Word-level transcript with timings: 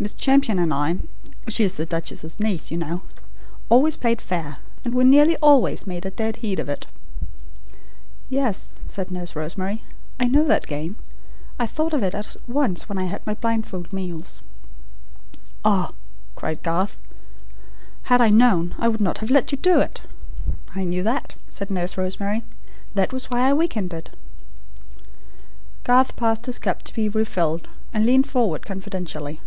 Miss 0.00 0.14
Champion 0.14 0.60
and 0.60 0.72
I 0.72 0.98
she 1.48 1.64
is 1.64 1.76
the 1.76 1.84
duchess's 1.84 2.38
niece, 2.38 2.70
you 2.70 2.76
know 2.76 3.02
always 3.68 3.96
played 3.96 4.22
fair, 4.22 4.58
and 4.84 4.94
we 4.94 5.02
nearly 5.02 5.36
always 5.38 5.88
made 5.88 6.06
a 6.06 6.10
dead 6.12 6.36
heat 6.36 6.60
of 6.60 6.68
it." 6.68 6.86
"Yes," 8.28 8.74
said 8.86 9.10
Nurse 9.10 9.34
Rosemary, 9.34 9.82
"I 10.20 10.28
know 10.28 10.44
that 10.44 10.68
game. 10.68 10.94
I 11.58 11.66
thought 11.66 11.92
of 11.92 12.04
it 12.04 12.14
at 12.14 12.36
once 12.46 12.88
when 12.88 12.96
I 12.96 13.06
had 13.06 13.26
my 13.26 13.34
blindfold 13.34 13.92
meals." 13.92 14.40
"Ah," 15.64 15.92
cried 16.36 16.62
Garth, 16.62 17.02
"had 18.04 18.20
I 18.20 18.28
known, 18.28 18.76
I 18.78 18.86
would 18.86 19.00
not 19.00 19.18
have 19.18 19.30
let 19.32 19.50
you 19.50 19.58
do 19.58 19.80
it!" 19.80 20.02
"I 20.76 20.84
knew 20.84 21.02
that," 21.02 21.34
said 21.50 21.72
Nurse 21.72 21.98
Rosemary. 21.98 22.44
"That 22.94 23.12
was 23.12 23.32
why 23.32 23.40
I 23.48 23.52
week 23.52 23.76
ended." 23.76 24.10
Garth 25.82 26.14
passed 26.14 26.46
his 26.46 26.60
cup 26.60 26.82
to 26.84 26.94
be 26.94 27.08
refilled, 27.08 27.66
and 27.92 28.06
leaned 28.06 28.28
forward 28.28 28.64
confidentially. 28.64 29.40